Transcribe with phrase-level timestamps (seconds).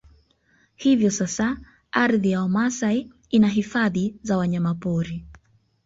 [0.75, 1.57] Hivyo sasa
[1.91, 5.25] ardhi ya Wamasai ina hifadhi za wanyama pori